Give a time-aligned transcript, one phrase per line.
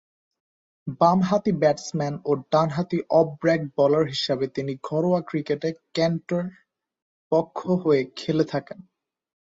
[1.01, 6.45] বামহাতি ব্যাটসম্যান ও ডানহাতি অফ ব্রেক বোলার হিসেবে তিনি ঘরোয়া ক্রিকেটে কেন্টের
[7.31, 8.79] পক্ষ হয়ে খেলে থাকেন।